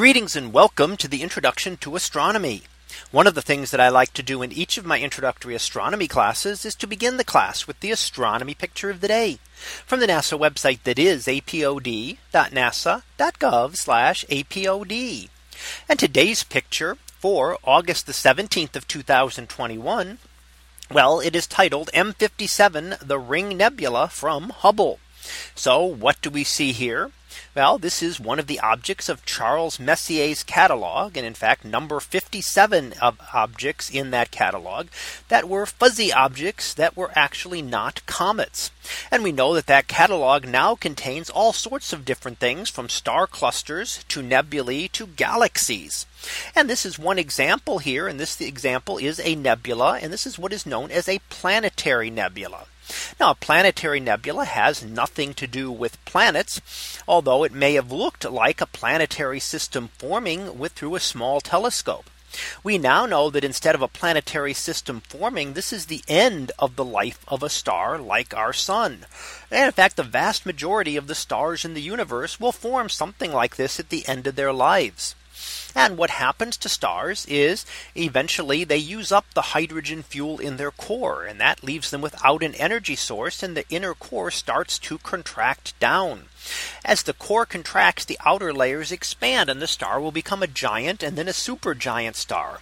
Greetings 0.00 0.34
and 0.34 0.50
welcome 0.50 0.96
to 0.96 1.06
the 1.08 1.20
introduction 1.20 1.76
to 1.76 1.94
astronomy. 1.94 2.62
One 3.10 3.26
of 3.26 3.34
the 3.34 3.42
things 3.42 3.70
that 3.70 3.80
I 3.80 3.90
like 3.90 4.14
to 4.14 4.22
do 4.22 4.40
in 4.40 4.50
each 4.50 4.78
of 4.78 4.86
my 4.86 4.98
introductory 4.98 5.54
astronomy 5.54 6.08
classes 6.08 6.64
is 6.64 6.74
to 6.76 6.86
begin 6.86 7.18
the 7.18 7.22
class 7.22 7.66
with 7.66 7.80
the 7.80 7.90
astronomy 7.90 8.54
picture 8.54 8.88
of 8.88 9.02
the 9.02 9.08
day 9.08 9.40
from 9.84 10.00
the 10.00 10.06
NASA 10.06 10.38
website 10.38 10.84
that 10.84 10.98
is 10.98 11.26
apod.nasa.gov 11.26 12.16
apod. 14.30 15.28
And 15.86 15.98
today's 15.98 16.44
picture 16.44 16.96
for 17.18 17.58
August 17.62 18.06
the 18.06 18.14
17th 18.14 18.76
of 18.76 18.88
2021. 18.88 20.16
Well, 20.90 21.20
it 21.20 21.36
is 21.36 21.46
titled 21.46 21.90
M57 21.92 23.06
the 23.06 23.18
Ring 23.18 23.54
Nebula 23.58 24.08
from 24.08 24.48
Hubble. 24.48 24.98
So 25.54 25.84
what 25.84 26.22
do 26.22 26.30
we 26.30 26.42
see 26.42 26.72
here? 26.72 27.10
Well, 27.54 27.78
this 27.78 28.02
is 28.02 28.20
one 28.20 28.38
of 28.38 28.46
the 28.46 28.60
objects 28.60 29.08
of 29.08 29.24
Charles 29.24 29.78
Messier's 29.78 30.42
catalog. 30.42 31.16
And 31.16 31.26
in 31.26 31.34
fact, 31.34 31.64
number 31.64 32.00
57 32.00 32.94
of 33.00 33.18
objects 33.32 33.90
in 33.90 34.10
that 34.10 34.30
catalog 34.30 34.88
that 35.28 35.48
were 35.48 35.66
fuzzy 35.66 36.12
objects 36.12 36.74
that 36.74 36.96
were 36.96 37.10
actually 37.14 37.62
not 37.62 38.04
comets. 38.06 38.70
And 39.10 39.22
we 39.22 39.32
know 39.32 39.54
that 39.54 39.66
that 39.66 39.88
catalog 39.88 40.46
now 40.46 40.74
contains 40.74 41.30
all 41.30 41.52
sorts 41.52 41.92
of 41.92 42.04
different 42.04 42.38
things 42.38 42.70
from 42.70 42.88
star 42.88 43.26
clusters 43.26 44.04
to 44.08 44.22
nebulae 44.22 44.88
to 44.88 45.06
galaxies. 45.06 46.06
And 46.54 46.68
this 46.68 46.86
is 46.86 46.98
one 46.98 47.18
example 47.18 47.78
here. 47.78 48.08
And 48.08 48.18
this 48.18 48.40
example 48.40 48.98
is 48.98 49.20
a 49.20 49.34
nebula. 49.34 49.98
And 50.00 50.12
this 50.12 50.26
is 50.26 50.38
what 50.38 50.52
is 50.52 50.66
known 50.66 50.90
as 50.90 51.08
a 51.08 51.20
planetary 51.28 52.10
nebula. 52.10 52.66
Now 53.18 53.30
a 53.30 53.34
planetary 53.34 53.98
nebula 53.98 54.44
has 54.44 54.84
nothing 54.84 55.34
to 55.34 55.46
do 55.46 55.72
with 55.72 56.04
planets, 56.04 56.60
although 57.08 57.44
it 57.44 57.52
may 57.52 57.74
have 57.74 57.90
looked 57.90 58.24
like 58.24 58.60
a 58.60 58.66
planetary 58.66 59.40
system 59.40 59.88
forming 59.98 60.58
with 60.58 60.72
through 60.72 60.94
a 60.94 61.00
small 61.00 61.40
telescope. 61.40 62.10
We 62.62 62.78
now 62.78 63.06
know 63.06 63.28
that 63.30 63.42
instead 63.42 63.74
of 63.74 63.82
a 63.82 63.88
planetary 63.88 64.54
system 64.54 65.00
forming, 65.00 65.54
this 65.54 65.72
is 65.72 65.86
the 65.86 66.04
end 66.06 66.52
of 66.58 66.76
the 66.76 66.84
life 66.84 67.24
of 67.26 67.42
a 67.42 67.50
star 67.50 67.98
like 67.98 68.32
our 68.32 68.52
sun. 68.52 69.06
And 69.50 69.66
in 69.66 69.72
fact, 69.72 69.96
the 69.96 70.04
vast 70.04 70.46
majority 70.46 70.96
of 70.96 71.08
the 71.08 71.16
stars 71.16 71.64
in 71.64 71.74
the 71.74 71.82
universe 71.82 72.38
will 72.38 72.52
form 72.52 72.88
something 72.88 73.32
like 73.32 73.56
this 73.56 73.80
at 73.80 73.88
the 73.88 74.06
end 74.06 74.28
of 74.28 74.36
their 74.36 74.52
lives. 74.52 75.16
And 75.74 75.96
what 75.96 76.10
happens 76.10 76.56
to 76.58 76.68
stars 76.68 77.26
is 77.26 77.64
eventually 77.94 78.64
they 78.64 78.76
use 78.76 79.12
up 79.12 79.26
the 79.34 79.52
hydrogen 79.52 80.02
fuel 80.02 80.38
in 80.38 80.56
their 80.56 80.70
core 80.70 81.24
and 81.24 81.40
that 81.40 81.62
leaves 81.62 81.90
them 81.90 82.00
without 82.00 82.42
an 82.42 82.54
energy 82.56 82.96
source 82.96 83.42
and 83.42 83.56
the 83.56 83.68
inner 83.68 83.94
core 83.94 84.30
starts 84.30 84.78
to 84.80 84.98
contract 84.98 85.78
down. 85.78 86.24
As 86.84 87.02
the 87.02 87.12
core 87.12 87.46
contracts, 87.46 88.04
the 88.04 88.18
outer 88.24 88.52
layers 88.52 88.90
expand 88.90 89.48
and 89.48 89.62
the 89.62 89.66
star 89.66 90.00
will 90.00 90.12
become 90.12 90.42
a 90.42 90.46
giant 90.46 91.02
and 91.02 91.16
then 91.16 91.28
a 91.28 91.32
supergiant 91.32 92.16
star. 92.16 92.60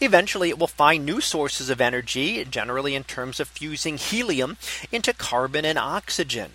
Eventually, 0.00 0.48
it 0.48 0.58
will 0.58 0.66
find 0.66 1.06
new 1.06 1.20
sources 1.20 1.70
of 1.70 1.80
energy, 1.80 2.44
generally 2.44 2.94
in 2.94 3.04
terms 3.04 3.38
of 3.38 3.48
fusing 3.48 3.96
helium 3.96 4.56
into 4.90 5.12
carbon 5.12 5.64
and 5.64 5.78
oxygen. 5.78 6.52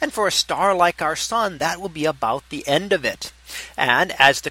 And 0.00 0.12
for 0.12 0.28
a 0.28 0.32
star 0.32 0.74
like 0.74 1.02
our 1.02 1.16
sun, 1.16 1.58
that 1.58 1.80
will 1.80 1.88
be 1.88 2.04
about 2.04 2.48
the 2.50 2.66
end 2.68 2.92
of 2.92 3.04
it. 3.04 3.32
And 3.76 4.12
as 4.20 4.40
the 4.40 4.50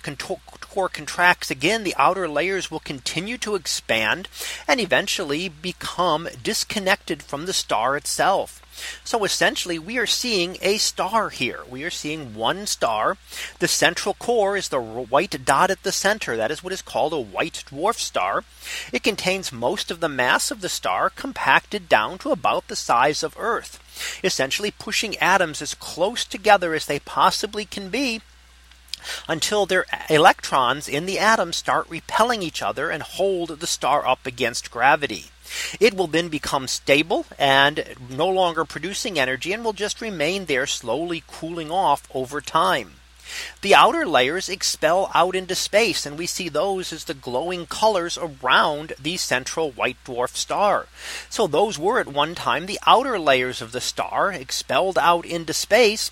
core 0.73 0.89
contracts 0.89 1.51
again, 1.51 1.83
the 1.83 1.93
outer 1.97 2.27
layers 2.27 2.71
will 2.71 2.79
continue 2.79 3.37
to 3.37 3.53
expand 3.53 4.27
and 4.67 4.79
eventually 4.79 5.47
become 5.47 6.27
disconnected 6.41 7.21
from 7.21 7.45
the 7.45 7.53
star 7.53 7.95
itself. 7.95 8.59
So 9.03 9.23
essentially 9.23 9.77
we 9.77 9.99
are 9.99 10.07
seeing 10.07 10.57
a 10.63 10.79
star 10.79 11.29
here. 11.29 11.59
We 11.69 11.83
are 11.83 11.91
seeing 11.91 12.33
one 12.33 12.65
star. 12.65 13.17
The 13.59 13.67
central 13.67 14.15
core 14.15 14.57
is 14.57 14.69
the 14.69 14.81
white 14.81 15.45
dot 15.45 15.69
at 15.69 15.83
the 15.83 15.91
center. 15.91 16.35
That 16.35 16.49
is 16.49 16.63
what 16.63 16.73
is 16.73 16.81
called 16.81 17.13
a 17.13 17.19
white 17.19 17.65
dwarf 17.69 17.99
star. 17.99 18.43
It 18.91 19.03
contains 19.03 19.51
most 19.51 19.91
of 19.91 19.99
the 19.99 20.09
mass 20.09 20.49
of 20.49 20.61
the 20.61 20.69
star 20.69 21.11
compacted 21.11 21.87
down 21.87 22.17
to 22.19 22.31
about 22.31 22.67
the 22.67 22.75
size 22.75 23.21
of 23.21 23.35
Earth, 23.37 23.79
essentially 24.23 24.71
pushing 24.71 25.17
atoms 25.17 25.61
as 25.61 25.75
close 25.75 26.25
together 26.25 26.73
as 26.73 26.87
they 26.87 26.97
possibly 26.97 27.65
can 27.65 27.89
be 27.89 28.21
until 29.27 29.65
their 29.65 29.85
electrons 30.09 30.87
in 30.87 31.05
the 31.05 31.19
atom 31.19 31.53
start 31.53 31.89
repelling 31.89 32.41
each 32.41 32.61
other 32.61 32.89
and 32.89 33.03
hold 33.03 33.59
the 33.59 33.67
star 33.67 34.07
up 34.07 34.25
against 34.25 34.71
gravity. 34.71 35.25
It 35.79 35.93
will 35.93 36.07
then 36.07 36.29
become 36.29 36.67
stable 36.67 37.25
and 37.37 37.95
no 38.09 38.27
longer 38.27 38.65
producing 38.65 39.19
energy 39.19 39.53
and 39.53 39.63
will 39.63 39.73
just 39.73 40.01
remain 40.01 40.45
there 40.45 40.65
slowly 40.65 41.23
cooling 41.27 41.69
off 41.69 42.07
over 42.13 42.41
time. 42.41 42.95
The 43.61 43.75
outer 43.75 44.05
layers 44.05 44.49
expel 44.49 45.09
out 45.13 45.35
into 45.35 45.55
space 45.55 46.05
and 46.05 46.17
we 46.17 46.25
see 46.25 46.49
those 46.49 46.91
as 46.91 47.05
the 47.05 47.13
glowing 47.13 47.65
colors 47.65 48.17
around 48.17 48.93
the 49.01 49.17
central 49.17 49.71
white 49.71 49.97
dwarf 50.05 50.35
star. 50.35 50.87
So 51.29 51.47
those 51.47 51.79
were 51.79 51.99
at 51.99 52.07
one 52.07 52.35
time 52.35 52.65
the 52.65 52.79
outer 52.85 53.17
layers 53.17 53.61
of 53.61 53.71
the 53.71 53.81
star 53.81 54.31
expelled 54.31 54.97
out 54.97 55.25
into 55.25 55.53
space. 55.53 56.11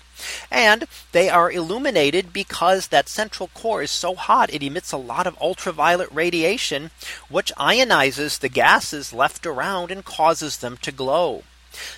And 0.50 0.86
they 1.12 1.28
are 1.28 1.50
illuminated 1.50 2.32
because 2.32 2.88
that 2.88 3.08
central 3.08 3.48
core 3.48 3.82
is 3.82 3.90
so 3.90 4.14
hot 4.14 4.52
it 4.52 4.62
emits 4.62 4.92
a 4.92 4.96
lot 4.96 5.26
of 5.26 5.36
ultraviolet 5.40 6.08
radiation 6.12 6.90
which 7.28 7.52
ionizes 7.56 8.38
the 8.38 8.48
gases 8.48 9.12
left 9.12 9.46
around 9.46 9.90
and 9.90 10.04
causes 10.04 10.58
them 10.58 10.76
to 10.78 10.92
glow. 10.92 11.42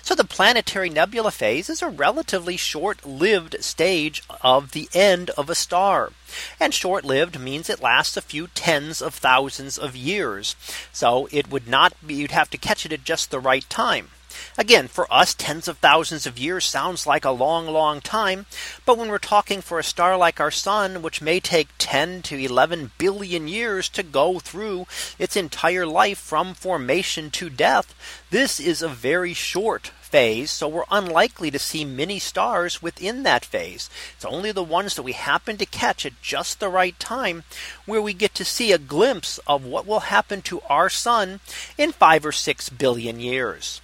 So 0.01 0.15
the 0.15 0.23
planetary 0.23 0.89
nebula 0.89 1.31
phase 1.31 1.69
is 1.69 1.81
a 1.81 1.89
relatively 1.89 2.57
short 2.57 3.05
lived 3.05 3.63
stage 3.63 4.23
of 4.41 4.71
the 4.71 4.89
end 4.93 5.29
of 5.31 5.49
a 5.49 5.55
star. 5.55 6.11
And 6.59 6.73
short 6.73 7.05
lived 7.05 7.39
means 7.39 7.69
it 7.69 7.81
lasts 7.81 8.17
a 8.17 8.21
few 8.21 8.47
tens 8.47 9.01
of 9.01 9.13
thousands 9.13 9.77
of 9.77 9.95
years. 9.95 10.55
So 10.91 11.27
it 11.31 11.49
would 11.49 11.67
not 11.67 11.93
be 12.05 12.15
you'd 12.15 12.31
have 12.31 12.49
to 12.51 12.57
catch 12.57 12.85
it 12.85 12.93
at 12.93 13.03
just 13.03 13.31
the 13.31 13.39
right 13.39 13.69
time. 13.69 14.09
Again, 14.57 14.87
for 14.87 15.11
us, 15.13 15.33
tens 15.33 15.67
of 15.67 15.77
thousands 15.77 16.25
of 16.25 16.39
years 16.39 16.65
sounds 16.65 17.05
like 17.05 17.25
a 17.25 17.31
long, 17.31 17.67
long 17.67 18.01
time. 18.01 18.45
But 18.85 18.97
when 18.97 19.09
we're 19.09 19.17
talking 19.17 19.61
for 19.61 19.79
a 19.79 19.83
star 19.83 20.17
like 20.17 20.39
our 20.39 20.51
sun, 20.51 21.01
which 21.01 21.21
may 21.21 21.39
take 21.39 21.69
10 21.77 22.21
to 22.23 22.37
11 22.37 22.91
billion 22.97 23.47
years 23.47 23.89
to 23.89 24.03
go 24.03 24.39
through 24.39 24.87
its 25.19 25.35
entire 25.35 25.85
life 25.85 26.19
from 26.19 26.53
formation 26.53 27.29
to 27.31 27.49
death, 27.49 27.93
this 28.29 28.59
is 28.59 28.81
a 28.81 28.87
very 28.87 29.33
short 29.33 29.91
phase. 30.15 30.51
So 30.51 30.67
we're 30.67 30.85
unlikely 30.89 31.51
to 31.51 31.59
see 31.59 31.83
many 31.83 32.19
stars 32.19 32.81
within 32.81 33.23
that 33.23 33.43
phase. 33.43 33.89
It's 34.15 34.23
only 34.23 34.53
the 34.53 34.63
ones 34.63 34.95
that 34.95 35.03
we 35.03 35.11
happen 35.11 35.57
to 35.57 35.65
catch 35.65 36.05
at 36.05 36.21
just 36.21 36.59
the 36.59 36.69
right 36.69 36.97
time 36.99 37.43
where 37.85 38.01
we 38.01 38.13
get 38.13 38.33
to 38.35 38.45
see 38.45 38.71
a 38.71 38.77
glimpse 38.77 39.39
of 39.45 39.65
what 39.65 39.85
will 39.85 40.01
happen 40.01 40.41
to 40.43 40.61
our 40.69 40.89
sun 40.89 41.41
in 41.77 41.91
five 41.91 42.25
or 42.25 42.31
six 42.31 42.69
billion 42.69 43.19
years. 43.19 43.81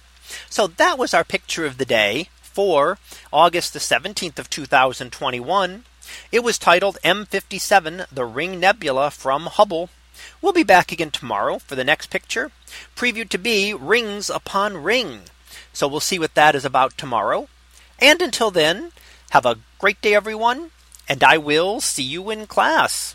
So 0.48 0.66
that 0.66 0.98
was 0.98 1.14
our 1.14 1.24
picture 1.24 1.66
of 1.66 1.78
the 1.78 1.84
day 1.84 2.28
for 2.42 2.98
August 3.32 3.72
the 3.72 3.78
17th 3.78 4.38
of 4.38 4.50
2021. 4.50 5.84
It 6.30 6.44
was 6.44 6.58
titled 6.58 6.98
M57 7.04 8.06
the 8.10 8.24
Ring 8.24 8.60
Nebula 8.60 9.10
from 9.10 9.46
Hubble. 9.46 9.88
We'll 10.40 10.52
be 10.52 10.62
back 10.62 10.92
again 10.92 11.10
tomorrow 11.10 11.58
for 11.58 11.74
the 11.74 11.84
next 11.84 12.10
picture 12.10 12.50
previewed 12.96 13.28
to 13.30 13.38
be 13.38 13.72
rings 13.72 14.28
upon 14.28 14.82
ring. 14.82 15.22
So 15.72 15.88
we'll 15.88 16.00
see 16.00 16.18
what 16.18 16.34
that 16.34 16.54
is 16.54 16.64
about 16.64 16.98
tomorrow. 16.98 17.48
And 17.98 18.20
until 18.20 18.50
then, 18.50 18.92
have 19.30 19.46
a 19.46 19.58
great 19.78 20.00
day, 20.00 20.14
everyone. 20.14 20.70
And 21.08 21.24
I 21.24 21.38
will 21.38 21.80
see 21.80 22.02
you 22.02 22.30
in 22.30 22.46
class. 22.46 23.14